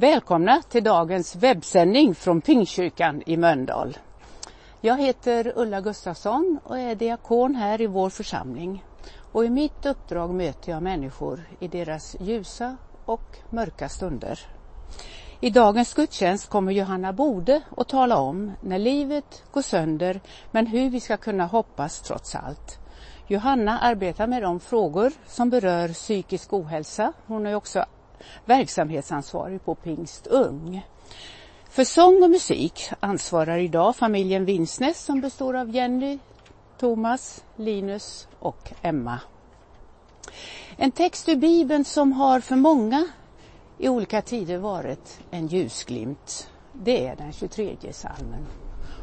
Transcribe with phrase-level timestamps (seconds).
[0.00, 3.96] Välkomna till dagens webbsändning från Pingkyrkan i Mölndal.
[4.80, 8.84] Jag heter Ulla Gustafsson och är diakon här i vår församling.
[9.32, 14.40] Och i mitt uppdrag möter jag människor i deras ljusa och mörka stunder.
[15.40, 20.20] I dagens gudstjänst kommer Johanna Bode att tala om när livet går sönder
[20.50, 22.78] men hur vi ska kunna hoppas trots allt.
[23.26, 27.12] Johanna arbetar med de frågor som berör psykisk ohälsa.
[27.26, 27.84] Hon är också
[28.44, 30.86] verksamhetsansvarig på Pingst Ung.
[31.70, 36.18] För sång och musik ansvarar idag familjen Vinsnes som består av Jenny,
[36.78, 39.20] Thomas, Linus och Emma.
[40.76, 43.08] En text ur Bibeln som har för många
[43.78, 46.50] i olika tider varit en ljusglimt.
[46.72, 48.46] Det är den 23 salmen.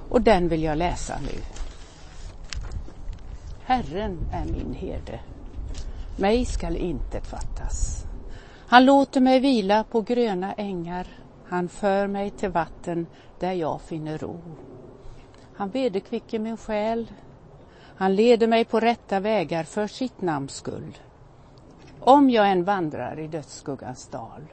[0.10, 1.42] Och den vill jag läsa nu.
[3.66, 5.20] Herren är min herde.
[6.18, 8.05] Mig skall intet fattas.
[8.76, 11.08] Han låter mig vila på gröna ängar.
[11.46, 13.08] Han för mig till vatten
[13.40, 14.40] där jag finner ro.
[15.56, 17.12] Han vederkvicker min själ.
[17.98, 20.98] Han leder mig på rätta vägar för sitt namns skull.
[22.00, 24.44] Om jag än vandrar i dödsskuggans dal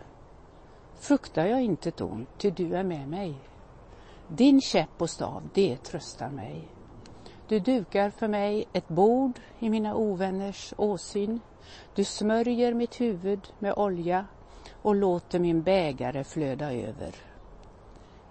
[1.00, 3.34] fruktar jag inte ett ont, ty du är med mig.
[4.28, 6.68] Din käpp och stav, det tröstar mig.
[7.48, 11.40] Du dukar för mig ett bord i mina ovänners åsyn.
[11.94, 14.26] Du smörjer mitt huvud med olja
[14.82, 17.14] och låter min bägare flöda över.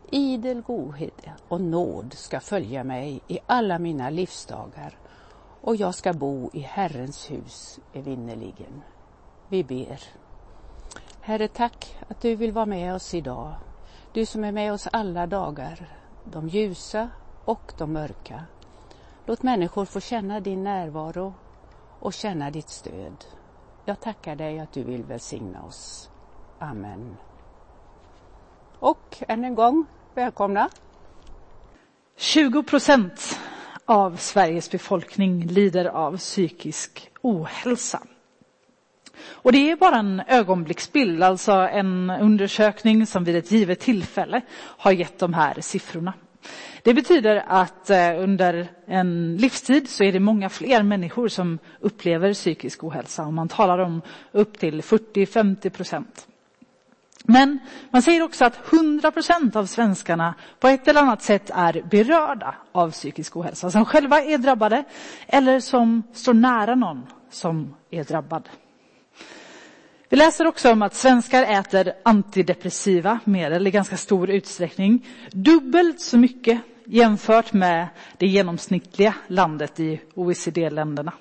[0.10, 4.98] Idel godhet och nåd ska följa mig i alla mina livsdagar
[5.62, 8.82] och jag ska bo i Herrens hus evinnerligen.
[9.48, 10.04] Vi ber.
[11.22, 13.54] Herre, tack att du vill vara med oss idag.
[14.14, 17.10] Du som är med oss alla dagar, de ljusa
[17.46, 18.46] och de mörka.
[19.26, 21.34] Låt människor få känna din närvaro
[22.02, 23.26] och känna ditt stöd.
[23.86, 26.10] Jag tackar dig att du vill välsigna oss.
[26.60, 27.18] Amen.
[28.80, 29.86] Och än en gång,
[30.16, 30.70] välkomna.
[32.18, 33.40] 20 procent
[33.86, 38.02] av Sveriges befolkning lider av psykisk ohälsa.
[39.24, 44.92] Och det är bara en ögonblicksbild, alltså en undersökning som vid ett givet tillfälle har
[44.92, 46.14] gett de här siffrorna.
[46.84, 52.34] Det betyder att eh, under en livstid så är det många fler människor som upplever
[52.34, 53.26] psykisk ohälsa.
[53.26, 56.28] Och man talar om upp till 40-50 procent.
[57.24, 57.60] Men
[57.90, 62.56] man säger också att 100 procent av svenskarna på ett eller annat sätt är berörda
[62.72, 63.72] av psykisk ohälsa.
[63.72, 64.84] Som själva är drabbade
[65.28, 68.50] eller som står nära någon som är drabbad.
[70.12, 75.08] Vi läser också om att svenskar äter antidepressiva medel i ganska stor utsträckning.
[75.32, 81.14] Dubbelt så mycket jämfört med det genomsnittliga landet i OECD-länderna.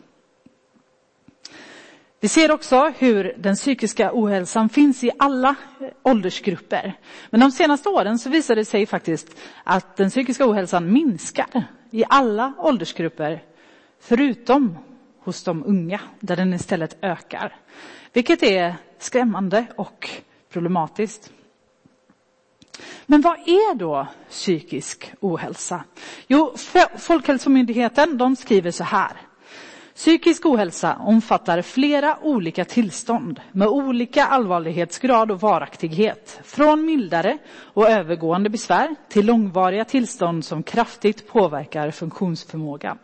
[2.20, 5.54] Vi ser också hur den psykiska ohälsan finns i alla
[6.02, 6.94] åldersgrupper.
[7.30, 12.04] Men de senaste åren så visar det sig faktiskt att den psykiska ohälsan minskar i
[12.08, 13.42] alla åldersgrupper
[14.00, 14.78] förutom
[15.24, 17.56] hos de unga där den istället ökar.
[18.12, 20.10] Vilket är skrämmande och
[20.52, 21.32] problematiskt.
[23.06, 25.84] Men vad är då psykisk ohälsa?
[26.26, 26.54] Jo,
[26.96, 29.12] Folkhälsomyndigheten de skriver så här.
[29.94, 36.40] Psykisk ohälsa omfattar flera olika tillstånd med olika allvarlighetsgrad och varaktighet.
[36.44, 42.98] Från mildare och övergående besvär till långvariga tillstånd som kraftigt påverkar funktionsförmågan.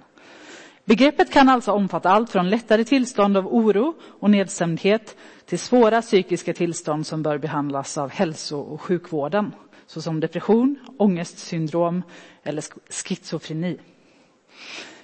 [0.86, 5.16] Begreppet kan alltså omfatta allt från lättare tillstånd av oro och nedstämdhet
[5.46, 9.52] till svåra psykiska tillstånd som bör behandlas av hälso och sjukvården,
[9.86, 12.02] såsom depression, ångestsyndrom
[12.42, 13.78] eller schizofreni.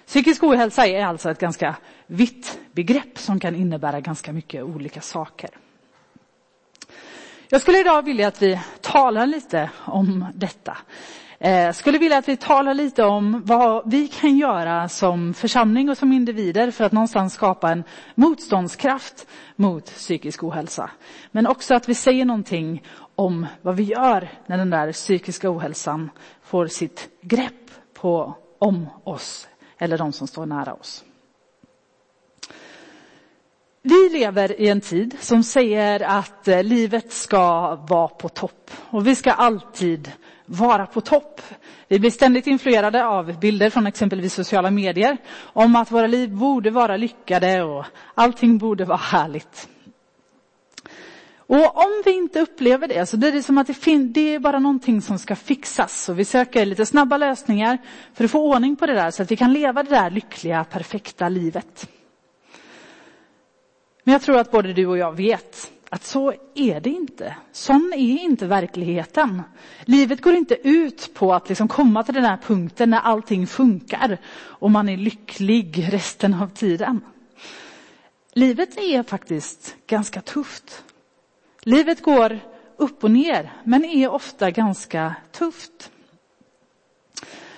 [0.06, 1.76] Psykisk ohälsa är alltså ett ganska
[2.06, 5.50] vitt begrepp som kan innebära ganska mycket olika saker.
[7.48, 10.76] Jag skulle idag vilja att vi talar lite om detta.
[11.44, 15.98] Eh, skulle vilja att vi talar lite om vad vi kan göra som församling och
[15.98, 19.26] som individer för att någonstans skapa en motståndskraft
[19.56, 20.90] mot psykisk ohälsa.
[21.30, 22.82] Men också att vi säger någonting
[23.14, 26.10] om vad vi gör när den där psykiska ohälsan
[26.42, 29.48] får sitt grepp på om oss
[29.78, 31.04] eller de som står nära oss.
[33.82, 39.06] Vi lever i en tid som säger att eh, livet ska vara på topp och
[39.06, 40.12] vi ska alltid
[40.46, 41.40] vara på topp.
[41.88, 46.70] Vi blir ständigt influerade av bilder från exempelvis sociala medier om att våra liv borde
[46.70, 47.84] vara lyckade och
[48.14, 49.68] allting borde vara härligt.
[51.36, 54.38] Och om vi inte upplever det så blir det som att det, fin- det är
[54.38, 56.08] bara någonting som ska fixas.
[56.08, 57.78] Och vi söker lite snabba lösningar
[58.14, 60.64] för att få ordning på det där så att vi kan leva det där lyckliga,
[60.64, 61.88] perfekta livet.
[64.04, 67.36] Men jag tror att både du och jag vet att så är det inte.
[67.52, 69.42] Sån är inte verkligheten.
[69.84, 74.18] Livet går inte ut på att liksom komma till den här punkten när allting funkar
[74.34, 77.00] och man är lycklig resten av tiden.
[78.32, 80.84] Livet är faktiskt ganska tufft.
[81.62, 82.40] Livet går
[82.76, 85.90] upp och ner, men är ofta ganska tufft.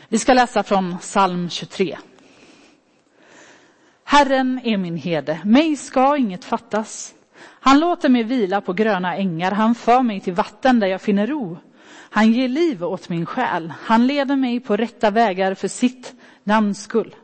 [0.08, 1.98] Vi ska läsa från psalm 23.
[4.04, 7.14] Herren är min herde, mig ska inget fattas.
[7.46, 11.26] Han låter mig vila på gröna ängar, han för mig till vatten där jag finner
[11.26, 11.58] ro.
[12.10, 16.14] Han ger liv åt min själ, han leder mig på rätta vägar för sitt
[16.44, 17.14] namns skull.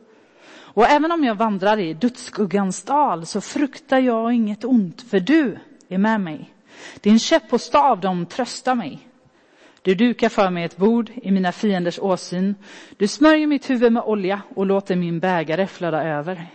[0.73, 5.57] Och även om jag vandrar i dödsskuggans dal så fruktar jag inget ont, för du
[5.89, 6.53] är med mig.
[7.01, 8.99] Din käpp och stav, de tröstar mig.
[9.81, 12.55] Du dukar för mig ett bord i mina fienders åsyn.
[12.97, 16.47] Du smörjer mitt huvud med olja och låter min bägare flöda över.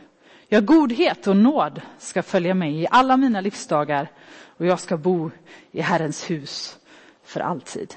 [0.49, 4.09] Ja, godhet och nåd ska följa mig i alla mina livsdagar
[4.57, 5.31] och jag ska bo
[5.71, 6.79] i Herrens hus
[7.25, 7.95] för alltid.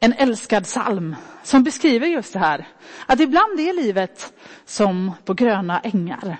[0.00, 2.68] En älskad psalm som beskriver just det här.
[3.06, 4.32] Att ibland är livet
[4.64, 6.36] som på gröna ängar.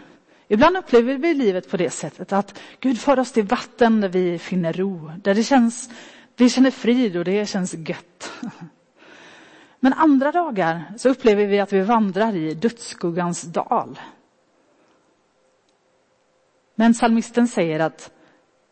[0.49, 4.39] Ibland upplever vi livet på det sättet att Gud för oss till vatten där vi
[4.39, 5.91] finner ro, där det känns,
[6.37, 8.33] vi känner frid och det känns gött.
[9.85, 14.01] Men andra dagar så upplever vi att vi vandrar i dödsskuggans dal.
[16.75, 18.11] Men psalmisten säger att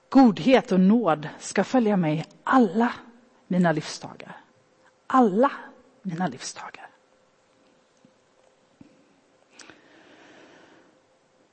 [0.08, 2.92] godhet och nåd ska följa mig alla
[3.46, 4.36] mina livsdagar.
[5.06, 5.52] Alla
[6.02, 6.88] mina livsdagar.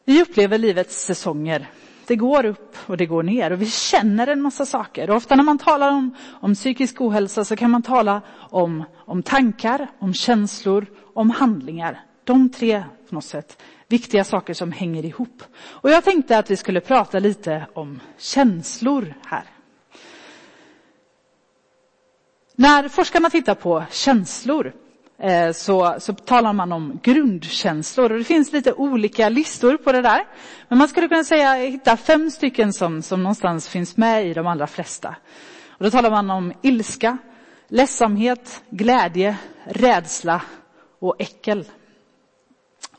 [0.05, 1.69] Vi upplever livets säsonger.
[2.07, 5.09] Det går upp och det går ner och vi känner en massa saker.
[5.09, 9.23] Och ofta när man talar om, om psykisk ohälsa så kan man tala om, om
[9.23, 12.03] tankar, om känslor, om handlingar.
[12.23, 15.43] De tre på något sätt viktiga saker som hänger ihop.
[15.59, 19.43] Och jag tänkte att vi skulle prata lite om känslor här.
[22.55, 24.73] När forskarna tittar på känslor
[25.19, 28.11] Eh, så, så talar man om grundkänslor.
[28.11, 30.27] Och det finns lite olika listor på det där.
[30.67, 34.47] Men man skulle kunna säga hitta fem stycken som, som någonstans finns med i de
[34.47, 35.15] allra flesta.
[35.69, 37.17] Och då talar man om ilska,
[37.67, 40.41] ledsamhet, glädje, rädsla
[40.99, 41.65] och äckel.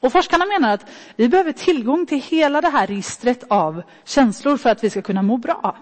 [0.01, 0.87] Och forskarna menar att
[1.17, 5.23] vi behöver tillgång till hela det här registret av känslor för att vi ska kunna
[5.23, 5.77] må bra.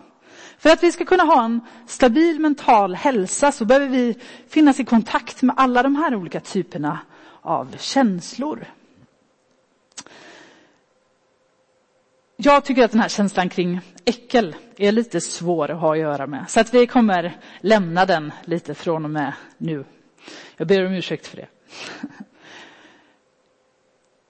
[0.58, 4.18] För att vi ska kunna ha en stabil mental hälsa så behöver vi
[4.48, 6.98] finnas i kontakt med alla de här olika typerna
[7.40, 8.66] av känslor.
[12.36, 16.26] Jag tycker att den här känslan kring äckel är lite svår att ha att göra
[16.26, 16.44] med.
[16.48, 19.84] Så att vi kommer lämna den lite från och med nu.
[20.56, 21.48] Jag ber om ursäkt för det.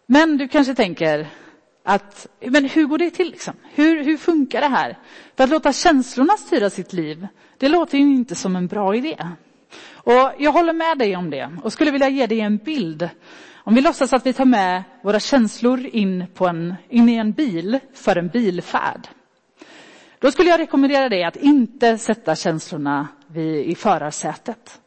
[0.06, 1.26] Men du kanske tänker,
[1.88, 3.54] att, men hur går det till liksom?
[3.74, 4.98] Hur, hur funkar det här?
[5.36, 7.26] För att låta känslorna styra sitt liv,
[7.58, 9.16] det låter ju inte som en bra idé.
[9.92, 13.08] Och jag håller med dig om det och skulle vilja ge dig en bild.
[13.54, 17.32] Om vi låtsas att vi tar med våra känslor in, på en, in i en
[17.32, 19.08] bil för en bilfärd.
[20.18, 24.80] Då skulle jag rekommendera dig att inte sätta känslorna vid, i förarsätet.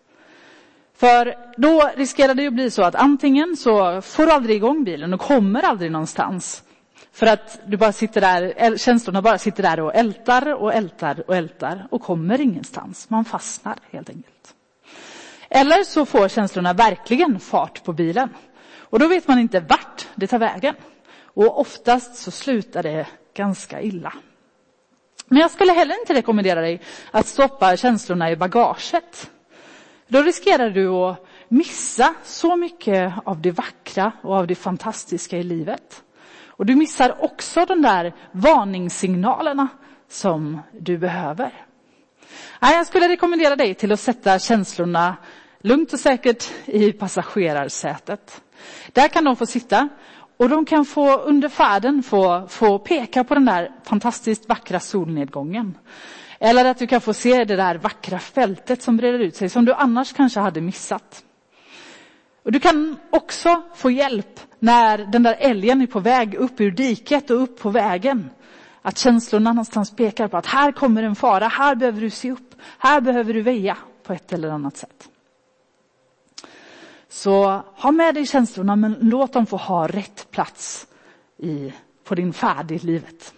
[0.96, 5.13] För då riskerar det att bli så att antingen så får du aldrig igång bilen
[5.13, 6.63] och kommer aldrig någonstans.
[7.12, 11.36] För att du bara sitter där, känslorna bara sitter där och ältar och ältar och
[11.36, 13.10] ältar och kommer ingenstans.
[13.10, 14.56] Man fastnar helt enkelt.
[15.50, 18.29] Eller så får känslorna verkligen fart på bilen.
[18.79, 20.75] Och då vet man inte vart det tar vägen.
[21.24, 24.13] Och oftast så slutar det ganska illa.
[25.27, 29.32] Men jag skulle heller inte rekommendera dig att stoppa känslorna i bagaget.
[30.08, 35.44] Då riskerar du att missa så mycket av det vackra och av det fantastiska i
[35.44, 36.03] livet.
[36.60, 39.68] Och du missar också de där varningssignalerna
[40.10, 41.51] som du behöver.
[42.60, 45.18] Jag skulle rekommendera dig till att sätta känslorna
[45.62, 48.42] lugnt och säkert i passagerarsätet.
[48.94, 49.89] Där kan de få sitta
[50.38, 55.78] och de kan få under färden få, få peka på den där fantastiskt vackra solnedgången.
[56.39, 59.66] Eller att du kan få se det där vackra fältet som breder ut sig som
[59.66, 61.24] du annars kanske hade missat.
[62.44, 66.72] Och du kan också få hjälp när den där älgen är på väg upp ur
[66.72, 68.30] diket och upp på vägen.
[68.82, 72.56] Att känslorna någonstans pekar på att här kommer en fara, här behöver du se upp,
[72.78, 75.10] här behöver du väja på ett eller annat sätt.
[77.10, 80.88] Så ha med dig känslorna men låt dem få ha rätt plats
[81.38, 81.74] i,
[82.04, 83.34] på din färd i livet.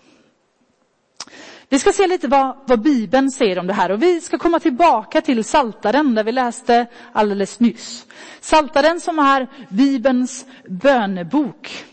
[1.72, 4.60] Vi ska se lite vad, vad Bibeln säger om det här och vi ska komma
[4.60, 8.06] tillbaka till Saltaren där vi läste alldeles nyss.
[8.40, 11.86] Saltaren som är Bibelns bönebok.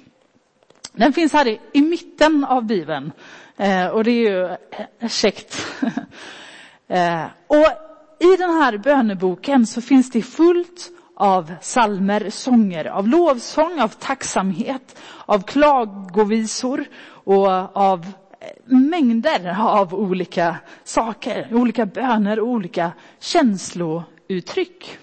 [0.93, 3.13] Den finns här i, i mitten av Bibeln.
[3.57, 4.45] Eh, och det är ju
[4.99, 5.67] eh, käckt.
[6.89, 7.67] eh, och
[8.21, 15.01] i den här böneboken så finns det fullt av salmer, sånger, av lovsång, av tacksamhet,
[15.27, 16.85] av klagovisor
[17.25, 18.07] och av
[18.64, 24.99] mängder av olika saker, olika böner och olika känslouttryck.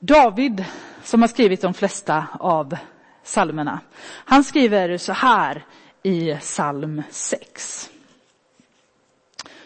[0.00, 0.64] David,
[1.02, 2.76] som har skrivit de flesta av
[3.24, 5.64] psalmerna, han skriver så här
[6.02, 7.90] i psalm 6.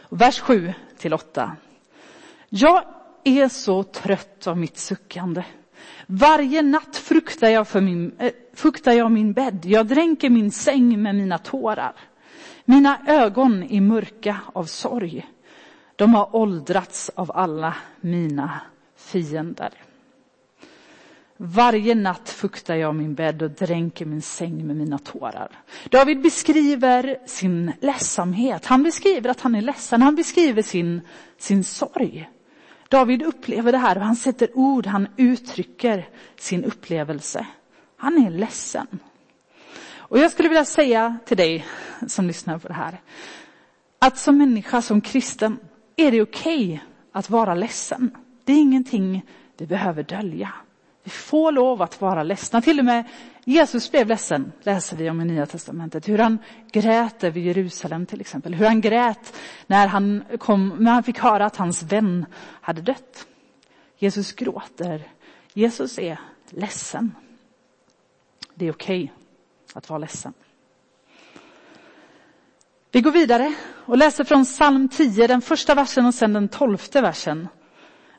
[0.09, 1.57] Vers 7 till 8.
[2.49, 2.85] Jag
[3.25, 5.45] är så trött av mitt suckande.
[6.07, 9.65] Varje natt fruktar jag, för min, eh, äh, fuktar jag min bädd.
[9.65, 11.93] Jag dränker min säng med mina tårar.
[12.65, 15.27] Mina ögon är mörka av sorg.
[15.97, 18.61] De har åldrats av alla mina
[18.97, 19.71] fiender.
[21.37, 25.49] Varje natt fuktar jag min bädd och dränker min säng med mina tårar.
[25.91, 28.67] David beskriver sin ledsamhet.
[28.67, 30.03] Han beskriver att han är ledsen.
[30.03, 31.01] Han beskriver sin,
[31.39, 32.29] sin sorg.
[32.89, 37.47] David upplever det här och han sätter ord, han uttrycker sin upplevelse.
[37.97, 38.87] Han är ledsen.
[40.09, 41.67] Och jag skulle vilja säga till dig
[42.07, 43.01] som lyssnar på det här,
[43.99, 45.59] att som människa, som kristen,
[45.97, 46.79] är det okej okay
[47.13, 48.17] att vara ledsen.
[48.45, 49.25] Det är ingenting
[49.59, 50.53] vi behöver dölja.
[51.05, 52.63] Vi får lov att vara ledsna.
[52.63, 53.05] Till och med
[53.49, 56.09] Jesus blev ledsen, läser vi om i Nya Testamentet.
[56.09, 56.39] Hur han
[56.73, 58.55] grät över Jerusalem till exempel.
[58.55, 59.37] Hur han grät
[59.67, 62.27] när han, kom, när han fick höra att hans vän
[62.61, 63.27] hade dött.
[63.99, 65.13] Jesus gråter.
[65.53, 67.15] Jesus är ledsen.
[68.55, 69.15] Det är okej okay
[69.75, 70.33] att vara ledsen.
[72.91, 77.01] Vi går vidare och läser från psalm 10, den första versen och sen den tolfte
[77.01, 77.49] versen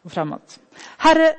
[0.01, 0.59] och framåt.
[0.97, 1.35] Herre,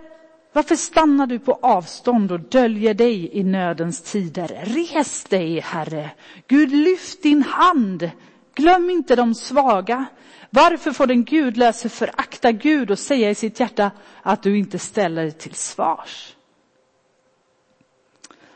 [0.53, 4.63] varför stannar du på avstånd och döljer dig i nödens tider?
[4.65, 6.11] Res dig, Herre.
[6.47, 8.11] Gud, lyft din hand.
[8.55, 10.07] Glöm inte de svaga.
[10.51, 13.91] Varför får den gudlöse förakta Gud och säga i sitt hjärta
[14.23, 16.37] att du inte ställer dig till svars?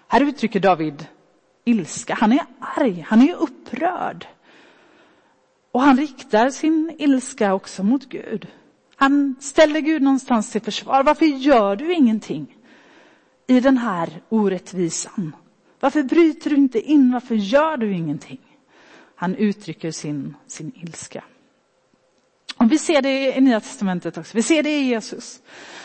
[0.08, 1.06] Här uttrycker David
[1.64, 2.14] ilska.
[2.14, 4.26] Han är arg, han är upprörd.
[5.72, 8.48] Och han riktar sin ilska också mot Gud.
[9.02, 11.02] Han ställer Gud någonstans till försvar.
[11.02, 12.56] Varför gör du ingenting
[13.46, 15.36] i den här orättvisan?
[15.80, 17.12] Varför bryter du inte in?
[17.12, 18.40] Varför gör du ingenting?
[19.16, 21.24] Han uttrycker sin, sin ilska.
[22.56, 24.36] Och vi ser det i Nya Testamentet också.
[24.36, 25.40] Vi ser det i Jesus.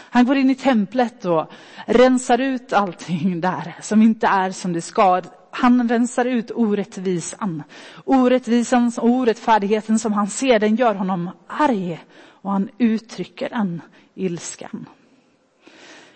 [0.10, 1.52] Han går in i templet och
[1.86, 5.22] rensar ut allting där som inte är som det ska.
[5.52, 7.64] Han rensar ut orättvisan.
[8.06, 12.00] Orättvisan och orättfärdigheten som han ser, den gör honom arg
[12.48, 13.82] och han uttrycker den
[14.16, 14.89] ilskan.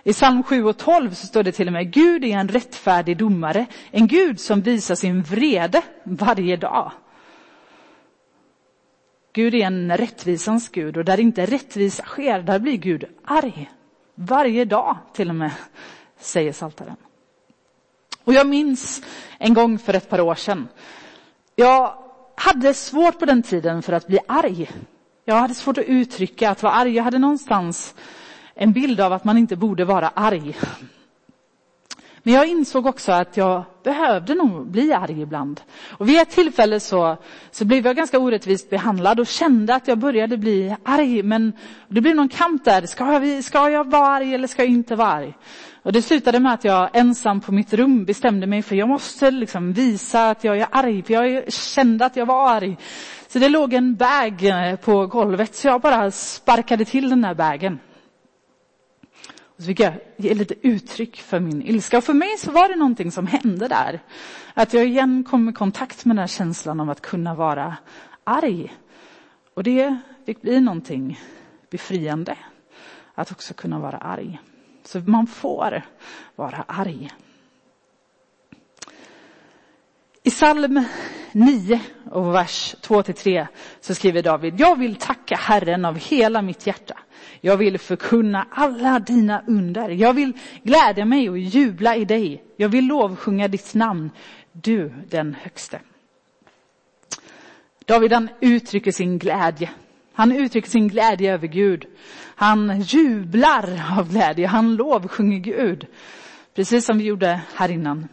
[0.04, 3.18] I psalm 7 och 12 så står det till och med Gud är en rättfärdig
[3.18, 6.92] domare, en Gud som visar sin vrede varje dag.
[9.34, 13.72] Gud är en rättvisans Gud och där inte rättvisa sker, där blir Gud arg.
[14.16, 15.52] Varje dag till och med,
[16.20, 16.96] säger Saltaren.
[18.24, 19.04] Och jag minns
[19.38, 20.68] en gång för ett par år sedan.
[21.56, 21.98] Jag
[22.36, 24.70] hade svårt på den tiden för att bli arg.
[25.32, 26.96] Jag hade svårt att uttrycka att vara arg.
[26.96, 27.96] Jag hade någonstans
[28.56, 30.56] en bild av att man inte borde vara arg.
[32.24, 35.62] Men jag insåg också att jag behövde nog bli arg ibland.
[35.92, 37.18] Och vid ett tillfälle så,
[37.52, 41.24] så blev jag ganska orättvist behandlad och kände att jag började bli arg.
[41.24, 41.54] Men
[41.88, 42.86] det blev någon kamp där.
[42.86, 45.34] Ska jag, ska jag vara arg eller ska jag inte vara arg?
[45.84, 49.32] Och det slutade med att jag ensam på mitt rum bestämde mig för jag måste
[49.32, 51.04] liksom visa att jag är arg.
[51.04, 52.78] För jag kände att jag var arg.
[53.28, 57.34] Så det låg en bag eh, på golvet så jag bara sparkade till den där
[57.34, 57.80] bagen.
[59.42, 61.98] Och så fick jag ge lite uttryck för min ilska.
[61.98, 64.00] Och för mig så var det någonting som hände där.
[64.54, 67.78] Att jag igen kom i kontakt med den här känslan av att kunna vara
[68.24, 68.76] arg.
[69.54, 71.20] Och det fick bli någonting
[71.70, 72.38] befriande.
[73.16, 74.40] Att också kunna vara arg.
[74.84, 75.84] Så man får
[76.36, 77.10] vara arg.
[80.24, 80.84] I psalm
[81.32, 83.48] 9 och vers 2-3
[83.80, 86.98] så skriver David, jag vill tacka Herren av hela mitt hjärta.
[87.42, 89.90] Jag vill förkunna alla dina under.
[89.90, 90.34] Jag vill
[90.64, 92.44] glädja mig och jubla i dig.
[92.56, 94.12] Jag vill lovsjunga ditt namn,
[94.52, 95.80] du den högste.
[97.86, 99.70] David han uttrycker sin glädje.
[100.14, 101.86] Han uttrycker sin glädje över Gud.
[102.42, 104.48] Han jublar av glädje.
[104.48, 105.88] Han lovsjunger Gud.
[106.56, 108.08] Precis som vi gjorde här innan.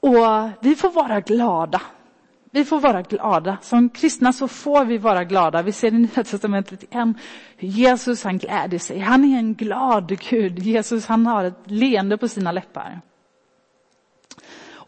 [0.00, 1.82] Och vi får vara glada.
[2.50, 3.58] Vi får vara glada.
[3.62, 5.62] Som kristna så får vi vara glada.
[5.62, 7.14] Vi ser i Nya Testamentet igen
[7.56, 8.98] hur Jesus han gläder sig.
[8.98, 10.58] Han är en glad Gud.
[10.58, 13.00] Jesus han har ett leende på sina läppar.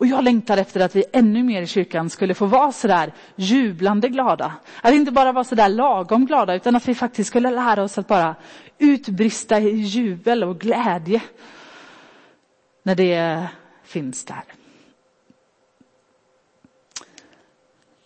[0.02, 4.08] Och jag längtar efter att vi ännu mer i kyrkan skulle få vara sådär jublande
[4.08, 4.52] glada.
[4.80, 8.08] Att inte bara vara sådär lagom glada utan att vi faktiskt skulle lära oss att
[8.08, 8.36] bara
[8.78, 11.22] utbrista i jubel och glädje
[12.82, 13.46] när det
[13.84, 14.44] finns där.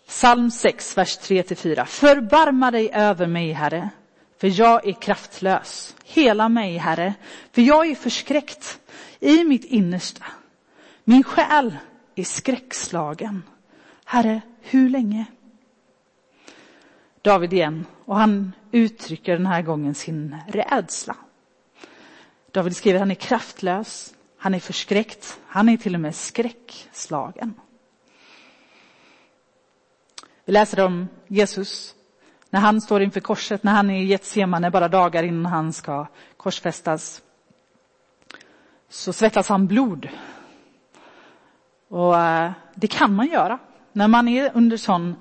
[0.07, 1.85] Psalm 6, vers 3-4.
[1.85, 3.91] Förbarma dig över mig, Herre,
[4.41, 5.97] för jag är kraftlös.
[6.05, 7.15] Hela mig, Herre,
[7.53, 8.81] för jag är förskräckt
[9.21, 10.25] i mitt innersta.
[11.09, 11.77] Min själ
[12.15, 13.43] är skräckslagen.
[14.05, 15.25] Herre, hur länge?
[17.23, 21.17] David igen, och han uttrycker den här gången sin rädsla.
[22.51, 27.55] David skriver att han är kraftlös, han är förskräckt, han är till och med skräckslagen.
[30.45, 31.95] Vi läser om Jesus
[32.51, 36.07] när han står inför korset, när han är i Getsemane bara dagar innan han ska
[36.37, 37.23] korsfästas.
[38.89, 40.09] Så svettas han blod.
[41.89, 43.59] Och eh, det kan man göra
[43.93, 45.17] när man är under sån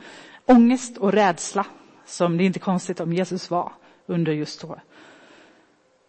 [0.46, 1.66] ångest och rädsla
[2.06, 3.72] som det är inte konstigt om Jesus var
[4.06, 4.80] under just då.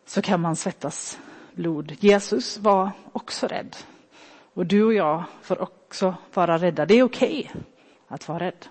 [0.07, 1.19] Så kan man svettas
[1.55, 1.97] blod.
[2.01, 3.77] Jesus var också rädd.
[4.55, 6.87] Och du och jag får också vara rädda.
[6.87, 7.63] Det är okej okay
[8.09, 8.67] att vara rädd.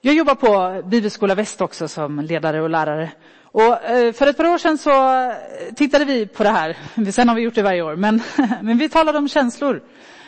[0.00, 3.12] Jag jobbar på Bibelskola Väst också som ledare och lärare.
[3.52, 5.34] Och eh, för ett par år sedan så eh,
[5.76, 6.76] tittade vi på det här.
[7.12, 7.96] Sen har vi gjort det varje år.
[7.96, 8.22] Men,
[8.62, 9.82] men vi talade om känslor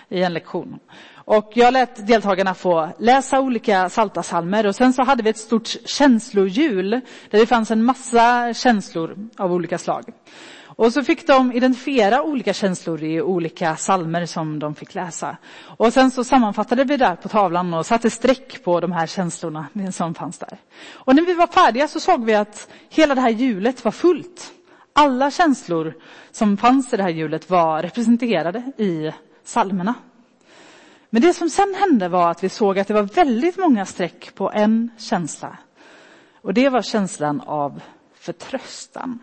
[0.09, 0.79] i en lektion.
[1.25, 5.39] Och jag lät deltagarna få läsa olika salta salmer och sen så hade vi ett
[5.39, 6.91] stort känslohjul
[7.31, 10.05] där det fanns en massa känslor av olika slag.
[10.83, 15.37] Och så fick de identifiera olika känslor i olika salmer som de fick läsa.
[15.65, 19.67] Och sen så sammanfattade vi där på tavlan och satte streck på de här känslorna
[19.93, 20.59] som fanns där.
[20.93, 24.53] Och när vi var färdiga så såg vi att hela det här hjulet var fullt.
[24.93, 25.95] Alla känslor
[26.31, 29.13] som fanns i det här hjulet var representerade i
[29.45, 29.95] salmerna.
[31.11, 34.35] Men det som sen hände var att vi såg att det var väldigt många streck
[34.35, 35.57] på en känsla.
[36.41, 37.81] Och det var känslan av
[38.15, 39.19] förtröstan.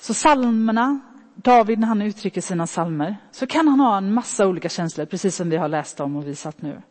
[0.00, 1.00] Så salmerna,
[1.34, 5.36] David när han uttrycker sina salmer, så kan han ha en massa olika känslor, precis
[5.36, 6.82] som vi har läst om och visat nu.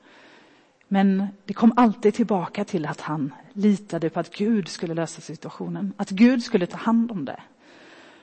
[0.87, 5.93] Men det kom alltid tillbaka till att han litade på att Gud skulle lösa situationen,
[5.97, 7.39] att Gud skulle ta hand om det.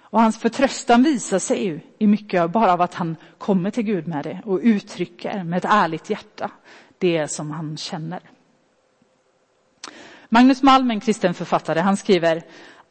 [0.01, 4.09] Och hans förtröstan visar sig ju i mycket bara av att han kommer till Gud
[4.09, 6.51] med det och uttrycker med ett ärligt hjärta
[6.99, 8.21] det som han känner.
[10.29, 12.43] Magnus Malm, en kristen författare, han skriver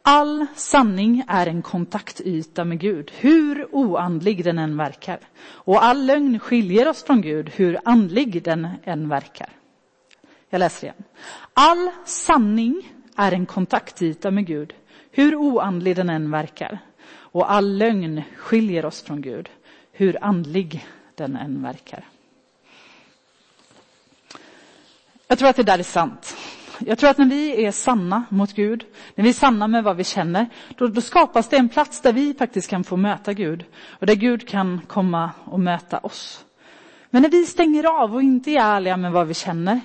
[0.06, 5.20] All sanning är en kontaktyta med Gud, hur oandlig den än verkar.
[5.44, 9.50] Och all lögn skiljer oss från Gud, hur andlig den än verkar.
[10.50, 11.04] Jag läser igen.
[11.54, 14.74] All sanning är en kontaktyta med Gud,
[15.12, 16.80] hur oandlig den än verkar.
[17.14, 19.50] Och all lögn skiljer oss från Gud,
[19.92, 20.86] hur andlig
[21.16, 22.06] den än verkar.
[25.28, 26.36] Jag tror att det där är sant.
[26.80, 29.98] Jag tror att när vi är sanna mot Gud, när vi är sanna med vad
[29.98, 33.66] vi känner, då, då, skapas det en plats där vi faktiskt kan få möta Gud
[34.00, 36.46] och där Gud kan komma och möta oss.
[37.10, 39.82] Men när vi stänger av och inte är ärliga med vad vi känner,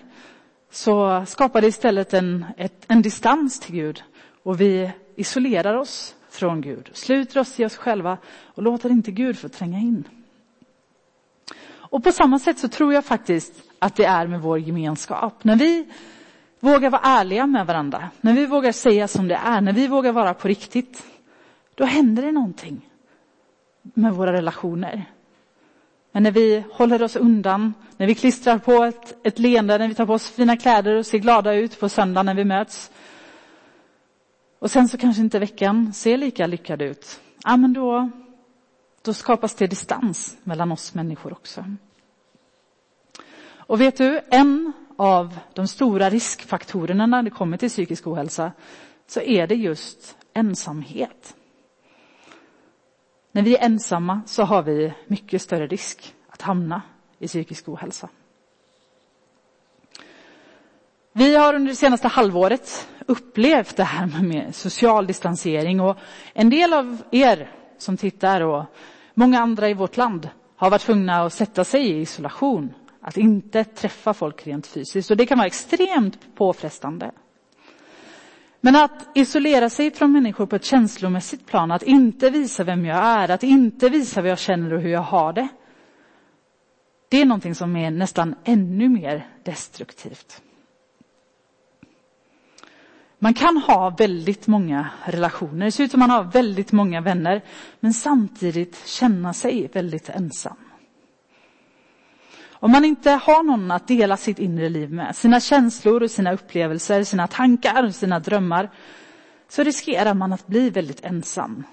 [0.70, 4.02] så skapar det istället en, ett, en distans till Gud
[4.42, 9.38] och vi isolerar oss från Gud, sluter oss i oss själva och låter inte Gud
[9.38, 10.08] få tränga in.
[11.90, 15.44] Och på samma sätt så tror jag faktiskt att det är med vår gemenskap.
[15.44, 15.86] När vi
[16.60, 20.12] vågar vara ärliga med varandra, när vi vågar säga som det är, när vi vågar
[20.12, 21.02] vara på riktigt,
[21.74, 22.88] då händer det någonting
[23.82, 25.04] med våra relationer.
[26.12, 29.94] Men när vi håller oss undan, när vi klistrar på ett, ett leende, när vi
[29.94, 32.90] tar på oss fina kläder och ser glada ut på söndag när vi möts.
[34.58, 37.20] Och sen så kanske inte veckan ser lika lyckad ut.
[37.44, 38.10] Ja, men då,
[39.02, 41.64] då skapas det distans mellan oss människor också.
[43.56, 48.52] Och vet du, en av de stora riskfaktorerna när det kommer till psykisk ohälsa
[49.06, 51.36] så är det just ensamhet.
[53.32, 56.82] När vi är ensamma så har vi mycket större risk att hamna
[57.18, 58.08] i psykisk ohälsa.
[61.12, 65.96] Vi har under det senaste halvåret upplevt det här med social distansering och
[66.32, 68.64] en del av er som tittar och
[69.14, 72.74] många andra i vårt land har varit tvungna att sätta sig i isolation
[73.08, 75.10] att inte träffa folk rent fysiskt.
[75.10, 77.10] Och det kan vara extremt påfrestande.
[78.60, 82.98] Men att isolera sig från människor på ett känslomässigt plan, att inte visa vem jag
[82.98, 85.48] är, att inte visa vad jag känner och hur jag har det.
[87.08, 90.42] Det är någonting som är nästan ännu mer destruktivt.
[93.18, 97.44] Man kan ha väldigt många relationer, det ser ut som man har väldigt många vänner,
[97.80, 100.56] men samtidigt känna sig väldigt ensam.
[102.60, 107.04] Om man inte har någon att dela sitt inre liv med, sina känslor sina upplevelser,
[107.04, 108.70] sina tankar och sina drömmar,
[109.48, 111.64] så riskerar man att bli väldigt ensam.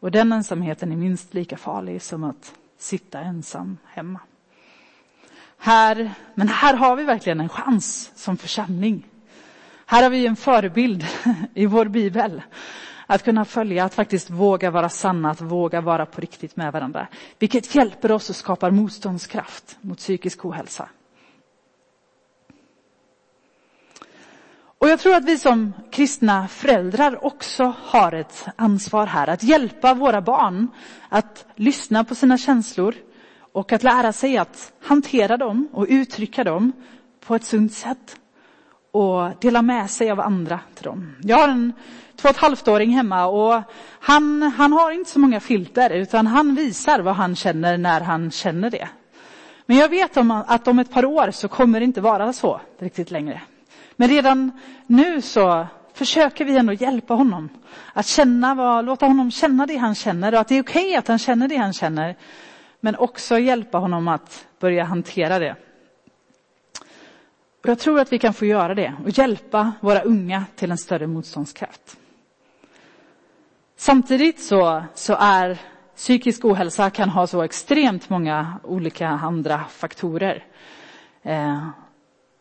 [0.00, 4.20] Och den ensamheten är minst lika farlig som att sitta ensam hemma.
[5.58, 9.06] Här, men här har vi verkligen en chans som församling.
[9.86, 11.06] Här har vi en förebild
[11.54, 12.42] i vår bibel.
[13.10, 17.08] Att kunna följa, att faktiskt våga vara sanna, att våga vara på riktigt med varandra.
[17.38, 20.88] Vilket hjälper oss och skapar motståndskraft mot psykisk ohälsa.
[24.78, 29.28] Och jag tror att vi som kristna föräldrar också har ett ansvar här.
[29.28, 30.68] Att hjälpa våra barn
[31.08, 32.94] att lyssna på sina känslor
[33.52, 36.72] och att lära sig att hantera dem och uttrycka dem
[37.20, 38.16] på ett sunt sätt.
[38.92, 41.16] Och dela med sig av andra till dem.
[41.22, 41.72] Jag har en
[42.16, 43.62] två och ett halvt-åring hemma och
[44.00, 48.30] han, han har inte så många filter utan han visar vad han känner när han
[48.30, 48.88] känner det.
[49.66, 52.60] Men jag vet om, att om ett par år så kommer det inte vara så
[52.78, 53.40] riktigt längre.
[53.96, 54.52] Men redan
[54.86, 57.48] nu så försöker vi ändå hjälpa honom
[57.92, 60.96] att känna vad, låta honom känna det han känner och att det är okej okay
[60.96, 62.16] att han känner det han känner.
[62.80, 65.56] Men också hjälpa honom att börja hantera det.
[67.68, 70.78] Och jag tror att vi kan få göra det och hjälpa våra unga till en
[70.78, 71.96] större motståndskraft.
[73.76, 75.58] Samtidigt så, så är
[75.96, 80.44] psykisk ohälsa kan ha så extremt många olika andra faktorer.
[81.22, 81.68] Eh,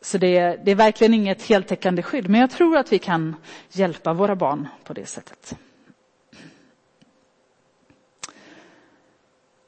[0.01, 3.35] så det, det är verkligen inget heltäckande skydd, men jag tror att vi kan
[3.71, 5.55] hjälpa våra barn på det sättet.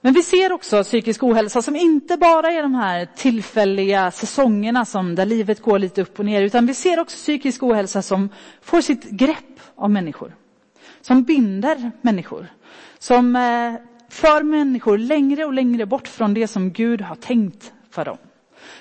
[0.01, 5.15] Men vi ser också psykisk ohälsa som inte bara är de här tillfälliga säsongerna som
[5.15, 8.29] där livet går lite upp och ner, utan vi ser också psykisk ohälsa som
[8.61, 10.35] får sitt grepp om människor.
[11.01, 12.47] Som binder människor.
[12.99, 13.73] Som eh,
[14.09, 18.17] för människor längre och längre bort från det som Gud har tänkt för dem.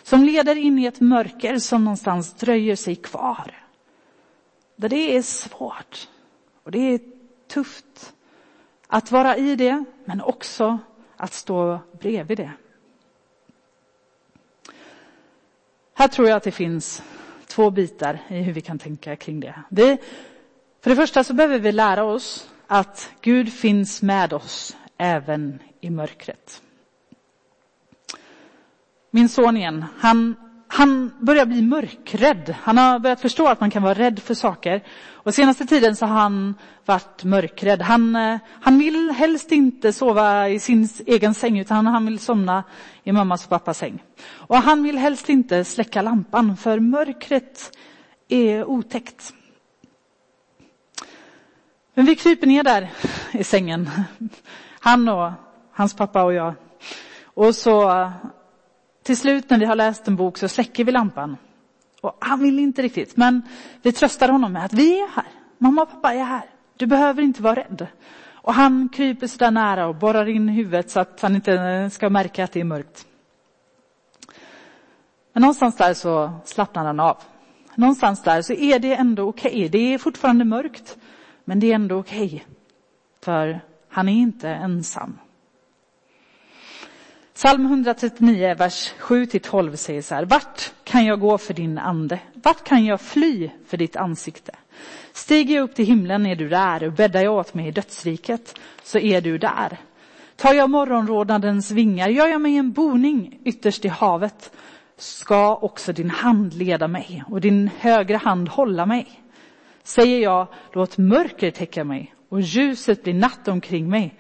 [0.02, 3.54] Som leder in i ett mörker som någonstans dröjer sig kvar.
[4.76, 6.09] Där det är svårt
[6.64, 7.00] och det är
[7.48, 8.14] tufft
[8.87, 10.78] att vara i det, men också
[11.18, 12.52] att stå bredvid det.
[15.94, 17.02] Här tror jag att det finns
[17.46, 19.62] två bitar i hur vi kan tänka kring det.
[19.68, 19.98] det.
[20.81, 25.90] För det första så behöver vi lära oss att Gud finns med oss även i
[25.90, 26.62] mörkret.
[29.11, 32.54] Min son igen, han, han börjar bli mörkrädd.
[32.62, 34.83] Han har börjat förstå att man kan vara rädd för saker.
[35.11, 36.54] Och senaste tiden så har han
[36.85, 37.83] varit mörkrädd.
[37.83, 42.64] Han, eh, han vill helst inte sova i sin egen säng utan han vill somna
[43.04, 44.02] i mammas och pappas säng.
[44.31, 47.76] Och han vill helst inte släcka lampan för mörkret
[48.28, 49.35] är otäckt.
[51.94, 52.90] Men vi kryper ner där
[53.33, 53.90] i sängen.
[54.81, 55.33] Han och
[55.72, 56.54] hans pappa och jag.
[57.24, 58.11] Och så
[59.09, 61.37] till slut när vi har läst en bok så släcker vi lampan.
[62.01, 63.42] Och han vill inte riktigt, men
[63.83, 65.27] vi tröstar honom med att vi är här.
[65.59, 66.44] Mamma och pappa är här.
[66.77, 67.87] Du behöver inte vara rädd.
[68.31, 72.11] Och han kryper så där nära och borrar in huvudet så att han inte ska
[72.11, 73.07] märka att det är mörkt.
[75.33, 77.16] Men någonstans där så slappnar han av.
[77.75, 79.51] Någonstans där så är det ändå okej.
[79.51, 79.68] Okay.
[79.68, 80.99] Det är fortfarande mörkt,
[81.44, 82.27] men det är ändå okej.
[82.27, 82.40] Okay.
[83.21, 85.18] För han är inte ensam.
[87.38, 90.24] Psalm 139, vers 7-12 säger så här.
[90.24, 92.20] Vart kan jag gå för din ande?
[92.35, 94.53] Vart kan jag fly för ditt ansikte?
[95.12, 98.59] Stiger jag upp till himlen är du där och bäddar jag åt mig i dödsriket
[98.83, 99.79] så är du där.
[100.37, 104.53] Tar jag morgonrodnadens vingar, gör jag mig en boning ytterst i havet
[104.96, 109.07] ska också din hand leda mig och din högra hand hålla mig.
[109.83, 114.14] Säger jag, låt mörker täcka mig och ljuset blir natt omkring mig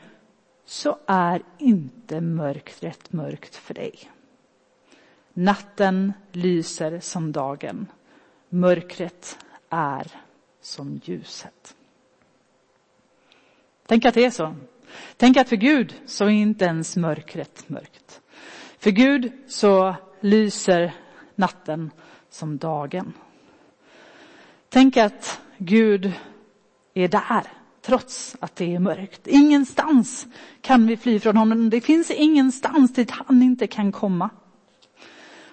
[0.68, 4.10] så är inte mörkret mörkt för dig.
[5.32, 7.86] Natten lyser som dagen.
[8.48, 10.12] Mörkret är
[10.60, 11.76] som ljuset.
[13.86, 14.54] Tänk att det är så.
[15.16, 18.20] Tänk att för Gud så är inte ens mörkret mörkt.
[18.78, 20.94] För Gud så lyser
[21.34, 21.90] natten
[22.30, 23.12] som dagen.
[24.68, 26.12] Tänk att Gud
[26.94, 27.57] är där
[27.88, 29.26] trots att det är mörkt.
[29.26, 30.26] Ingenstans
[30.60, 31.70] kan vi fly från honom.
[31.70, 34.30] Det finns ingenstans dit han inte kan komma.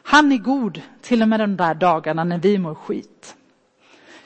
[0.04, 3.36] Han är god till och med de där dagarna när vi mår skit.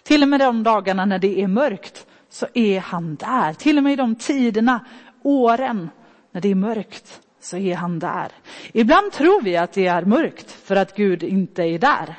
[0.03, 3.53] Till och med de dagarna när det är mörkt så är han där.
[3.53, 4.85] Till och med i de tiderna,
[5.23, 5.89] åren,
[6.31, 8.31] när det är mörkt så är han där.
[8.73, 12.15] Ibland tror vi att det är mörkt för att Gud inte är där.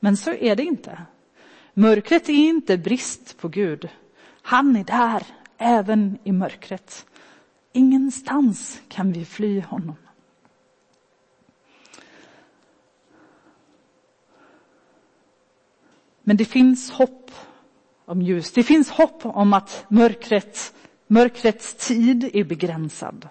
[0.00, 0.98] Men så är det inte.
[1.74, 3.88] mörkret är inte brist på Gud.
[4.48, 5.22] Han är där,
[5.58, 7.06] även i mörkret.
[7.72, 9.96] Ingenstans kan vi fly honom.
[16.22, 17.30] Men det finns hopp
[18.04, 18.52] om ljus.
[18.52, 20.74] Det finns hopp om att mörkret,
[21.06, 23.28] mörkrets tid är begränsad.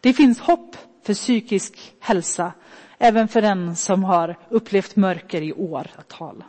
[0.00, 2.52] Det finns hopp för psykisk hälsa,
[2.98, 6.44] även för den som har upplevt mörker i åratal.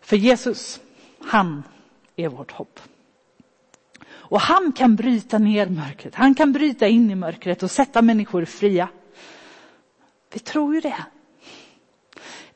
[0.00, 0.80] För Jesus,
[1.20, 1.62] han
[2.18, 2.80] är vårt hopp.
[4.10, 6.14] Och han kan bryta ner mörkret.
[6.14, 8.88] Han kan bryta in i mörkret och sätta människor fria.
[10.32, 11.04] Vi tror ju det.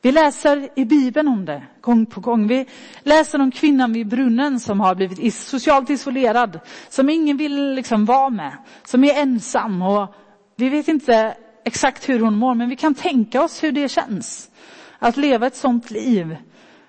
[0.01, 2.47] Vi läser i Bibeln om det gång på gång.
[2.47, 2.65] Vi
[3.03, 8.29] läser om kvinnan vid brunnen som har blivit socialt isolerad, som ingen vill liksom vara
[8.29, 10.15] med, som är ensam och
[10.55, 14.51] vi vet inte exakt hur hon mår, men vi kan tänka oss hur det känns
[14.99, 16.37] att leva ett sånt liv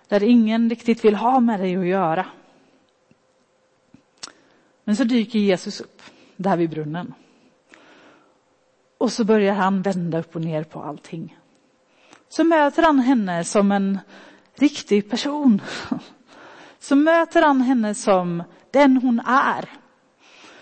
[0.09, 2.27] där ingen riktigt vill ha med dig att göra.
[4.85, 6.03] Men så dyker Jesus upp
[6.37, 7.15] där vid brunnen.
[8.99, 11.39] Och så börjar han vända upp och ner på allting.
[12.29, 13.99] Så möter han henne som en
[14.55, 15.63] riktig person.
[16.79, 19.69] Så möter han henne som den hon är.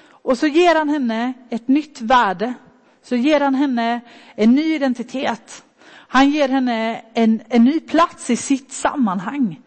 [0.09, 2.55] Och så ger han henne ett nytt värde.
[3.03, 4.01] Så ger han henne
[4.35, 5.65] en ny identitet.
[5.89, 9.61] Han ger henne en, en ny plats i sitt sammanhang.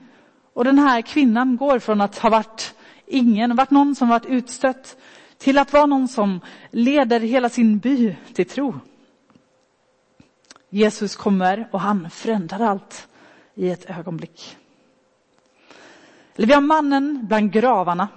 [0.54, 2.75] Och den här kvinnan går från att ha varit
[3.08, 4.98] ingen, varit någon som varit utstött,
[5.38, 6.40] till att vara någon som
[6.72, 8.80] leder hela sin by till tro.
[10.70, 13.08] Jesus kommer och han förändrar allt
[13.56, 14.58] i ett ögonblick.
[16.36, 18.08] Eller vi har mannen bland gravarna.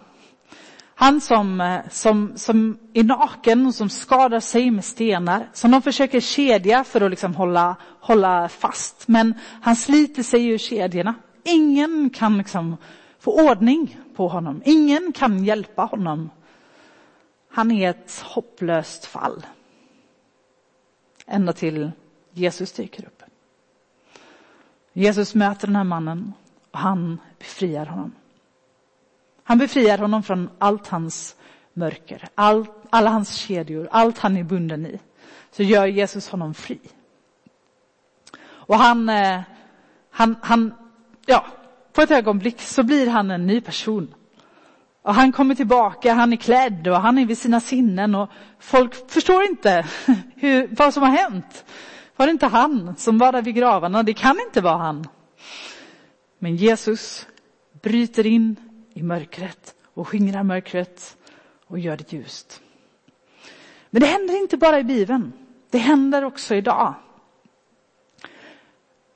[0.94, 6.20] Han som, som, som är naken och som skadar sig med stenar, som de försöker
[6.20, 9.08] kedja för att liksom hålla, hålla fast.
[9.08, 11.14] Men han sliter sig ur kedjorna.
[11.44, 12.76] Ingen kan liksom
[13.20, 14.62] få ordning på honom.
[14.64, 16.30] Ingen kan hjälpa honom.
[17.50, 19.46] Han är ett hopplöst fall.
[21.26, 21.90] Ända till
[22.32, 23.22] Jesus dyker upp.
[24.92, 26.32] Jesus möter den här mannen
[26.70, 28.12] och han befriar honom.
[29.42, 31.36] Han befriar honom från allt hans
[31.72, 35.00] mörker, all, alla hans kedjor, allt han är bunden i.
[35.50, 36.80] Så gör Jesus honom fri.
[38.40, 39.40] Och han, eh,
[40.10, 40.74] han, han,
[41.26, 41.44] ja,
[41.98, 44.14] på ett ögonblick så blir han en ny person.
[45.02, 49.10] Och han kommer tillbaka, han är klädd och han är vid sina sinnen och folk
[49.10, 49.86] förstår inte
[50.36, 51.64] hur, vad som har hänt.
[52.16, 54.02] Var det inte han som var där vid gravarna?
[54.02, 55.08] Det kan inte vara han.
[56.38, 57.26] Men Jesus
[57.82, 58.56] bryter in
[58.94, 61.16] i mörkret och skingrar mörkret
[61.66, 62.62] och gör det ljust.
[63.90, 65.32] Men det händer inte bara i Bibeln.
[65.70, 66.94] Det händer också idag.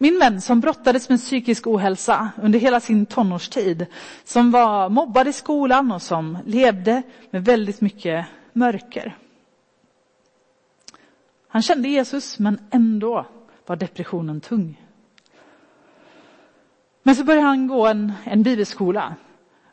[0.03, 3.87] Min vän som brottades med psykisk ohälsa under hela sin tonårstid,
[4.25, 9.17] som var mobbad i skolan och som levde med väldigt mycket mörker.
[11.49, 13.27] Han kände Jesus, men ändå
[13.67, 14.81] var depressionen tung.
[17.03, 19.15] Men så började han gå en, en bibelskola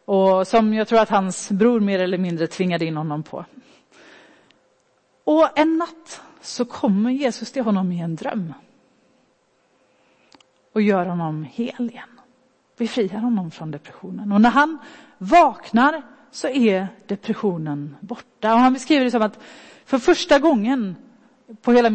[0.06, 3.46] och som jag tror att hans bror mer eller mindre tvingade in honom på.
[5.24, 8.54] Och en natt så kommer Jesus till honom i en dröm
[10.80, 12.20] och gör honom hel igen.
[12.78, 14.32] Befriar honom från depressionen.
[14.32, 14.78] Och när han
[15.18, 18.54] vaknar så är depressionen borta.
[18.54, 19.40] Och han beskriver det som att
[19.86, 20.96] för första gången
[21.62, 21.92] på, hela,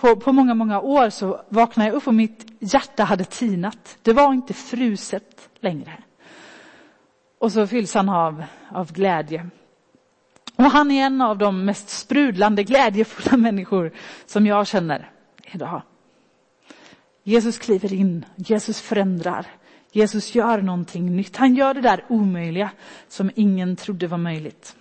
[0.00, 3.98] på, på många, många år så vaknade jag upp och mitt hjärta hade tinat.
[4.02, 5.92] Det var inte fruset längre.
[7.38, 9.50] Och så fylls han av, av glädje.
[10.56, 13.92] Och han är en av de mest sprudlande, glädjefulla människor
[14.26, 15.10] som jag känner
[15.52, 15.82] idag.
[17.28, 19.46] Jesus kliver in, Jesus förändrar,
[19.92, 21.36] Jesus gör någonting nytt.
[21.36, 22.70] Han gör det där omöjliga
[23.08, 24.76] som ingen trodde var möjligt.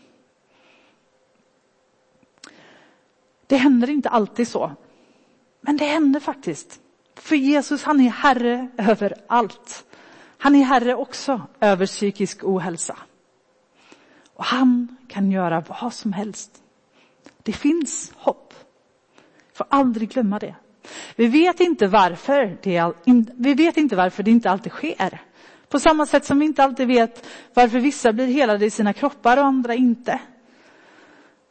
[3.47, 4.71] Det händer inte alltid så.
[5.61, 6.79] Men det händer faktiskt.
[7.15, 9.85] För Jesus han är herre över allt.
[10.37, 12.97] Han är herre också över psykisk ohälsa.
[14.33, 16.63] Och han kan göra vad som helst.
[17.43, 18.53] Det finns hopp.
[19.53, 20.55] Får aldrig glömma det.
[21.15, 22.91] Vi vet inte varför det,
[23.37, 25.21] vi vet inte varför det inte alltid sker.
[25.69, 29.37] På samma sätt som vi inte alltid vet varför vissa blir helade i sina kroppar
[29.37, 30.19] och andra inte.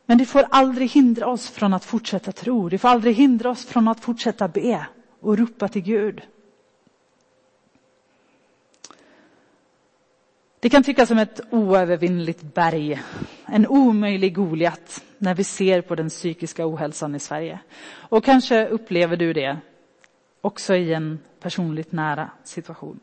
[0.06, 2.68] Men det får aldrig hindra oss från att fortsätta tro.
[2.68, 4.86] Det får aldrig hindra oss från att fortsätta be
[5.20, 6.22] och ropa till Gud.
[10.60, 13.02] Det kan tyckas som ett oövervinnligt berg,
[13.46, 17.58] en omöjlig Goliat när vi ser på den psykiska ohälsan i Sverige.
[17.94, 19.58] Och kanske upplever du det
[20.40, 23.00] också i en personligt nära situation.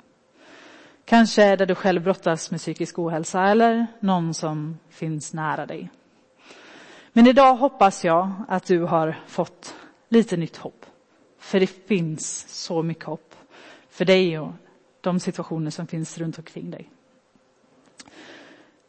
[1.06, 5.90] Kanske där du själv brottas med psykisk ohälsa eller någon som finns nära dig.
[7.14, 9.76] Men idag hoppas jag att du har fått
[10.10, 10.86] lite nytt hopp.
[11.40, 13.36] För det finns så mycket hopp
[13.90, 14.52] för dig och
[15.02, 16.90] de situationer som finns runt omkring dig.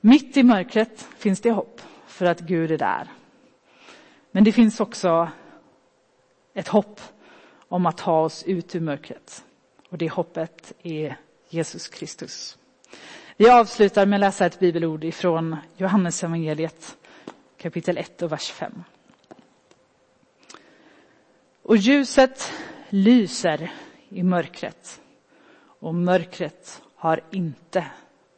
[0.00, 1.80] Mitt i mörkret finns det hopp
[2.14, 3.08] för att Gud är där.
[4.30, 5.28] Men det finns också
[6.54, 7.00] ett hopp
[7.68, 9.44] om att ta oss ut ur mörkret.
[9.88, 11.16] Och det hoppet är
[11.48, 12.58] Jesus Kristus.
[13.36, 16.96] Vi avslutar med att läsa ett bibelord ifrån Johannes evangeliet
[17.56, 18.84] kapitel 1 och vers 5.
[21.62, 22.52] Och ljuset
[22.88, 23.72] lyser
[24.08, 25.00] i mörkret
[25.80, 27.86] och mörkret har inte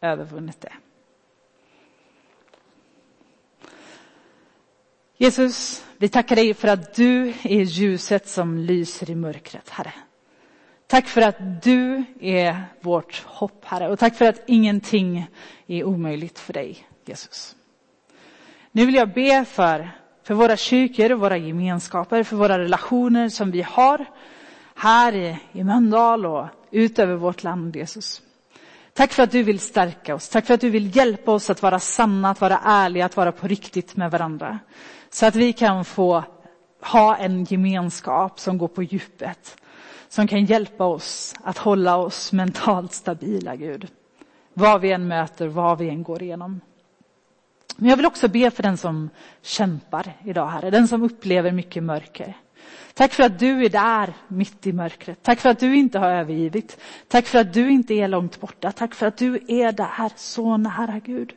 [0.01, 0.73] övervunnit det.
[5.19, 9.93] Jesus, vi tackar dig för att du är ljuset som lyser i mörkret, Herre.
[10.87, 15.31] Tack för att du är vårt hopp, Herre, och tack för att ingenting
[15.67, 17.57] är omöjligt för dig, Jesus.
[18.73, 19.91] Nu vill jag be för,
[20.23, 24.07] för våra kyrkor våra gemenskaper, för våra relationer som vi har
[24.75, 28.23] här i, i Mölndal och ut över vårt land, Jesus.
[28.93, 30.29] Tack för att du vill stärka oss.
[30.29, 33.33] Tack för att du vill hjälpa oss att vara sanna, att vara ärliga, att vara
[33.33, 34.59] på riktigt med varandra.
[35.17, 36.25] Så att vi kan få
[36.81, 39.57] ha en gemenskap som går på djupet.
[40.09, 43.89] Som kan hjälpa oss att hålla oss mentalt stabila, Gud.
[44.55, 46.61] Vad vi än möter, vad vi än går igenom.
[47.77, 49.11] Men jag vill också be för den som
[49.43, 50.71] kämpar idag, Herre.
[50.71, 52.37] Den som upplever mycket mörker.
[52.95, 55.23] Tack för att du är där mitt i mörkret.
[55.23, 56.81] Tack för att du inte har övergivit.
[57.09, 58.73] Tack för att du inte är långt borta.
[58.73, 61.33] Tack för att du är där så nära Gud.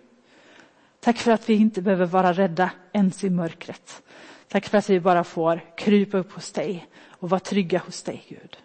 [1.10, 4.02] Tack för att vi inte behöver vara rädda ens i mörkret.
[4.48, 8.24] Tack för att vi bara får krypa upp hos dig och vara trygga hos dig
[8.30, 8.58] Gud.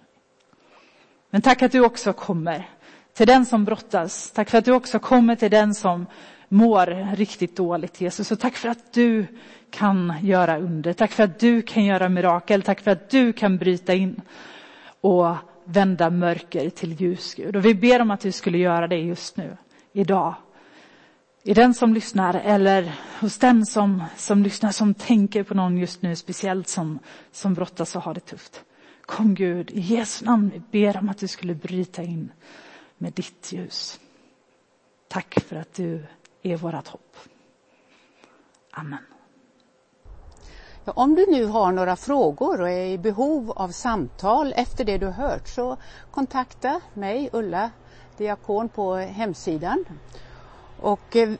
[1.30, 2.68] Men tack att du också kommer
[3.12, 4.30] till den som brottas.
[4.30, 6.06] Tack för att du också kommer till den som
[6.48, 8.30] mår riktigt dåligt Jesus.
[8.30, 9.26] Och tack för att du
[9.70, 10.92] kan göra under.
[10.92, 12.62] Tack för att du kan göra mirakel.
[12.62, 14.20] Tack för att du kan bryta in
[15.00, 17.56] och vända mörker till ljus, Gud.
[17.56, 19.56] Och vi ber om att du skulle göra det just nu,
[19.92, 20.34] idag.
[21.46, 26.02] I den som lyssnar eller hos den som, som lyssnar som tänker på någon just
[26.02, 26.98] nu speciellt som,
[27.32, 28.64] som brottas och har det tufft.
[29.02, 32.32] Kom Gud, i Jesu namn, vi ber om att du skulle bryta in
[32.98, 34.00] med ditt ljus.
[35.08, 36.06] Tack för att du
[36.42, 37.16] är vårt hopp.
[38.70, 39.04] Amen.
[40.84, 44.98] Ja, om du nu har några frågor och är i behov av samtal efter det
[44.98, 45.76] du hört så
[46.10, 47.70] kontakta mig, Ulla
[48.16, 49.84] Diakon, på hemsidan.
[50.80, 51.30] Och eh,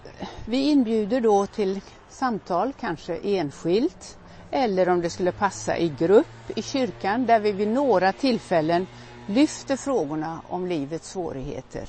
[0.47, 4.19] vi inbjuder då till samtal, kanske enskilt
[4.55, 8.87] eller om det skulle passa i grupp i kyrkan där vi vid några tillfällen
[9.27, 11.89] lyfter frågorna om livets svårigheter.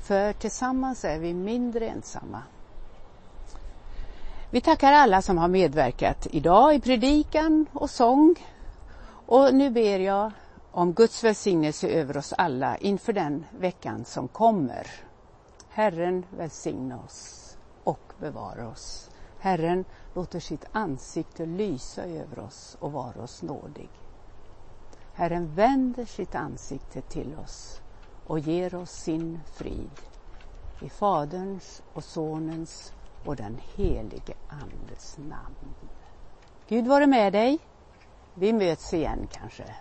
[0.00, 2.42] För tillsammans är vi mindre ensamma.
[4.50, 8.34] Vi tackar alla som har medverkat idag i predikan och sång.
[9.26, 10.32] Och nu ber jag
[10.70, 14.86] om Guds välsignelse över oss alla inför den veckan som kommer.
[15.72, 19.10] Herren välsigna oss och bevara oss.
[19.38, 23.88] Herren låter sitt ansikte lysa över oss och vara oss nådig.
[25.12, 27.80] Herren vänder sitt ansikte till oss
[28.26, 29.90] och ger oss sin frid.
[30.80, 32.92] I Faderns och Sonens
[33.24, 35.74] och den helige Andes namn.
[36.68, 37.58] Gud vare med dig.
[38.34, 39.76] Vi möts igen kanske